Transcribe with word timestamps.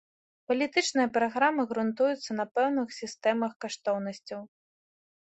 Палітычныя 0.51 1.09
праграмы 1.17 1.65
грунтуюцца 1.73 2.31
на 2.39 2.45
пэўных 2.55 2.87
сістэмах 3.01 3.53
каштоўнасцяў. 3.65 4.41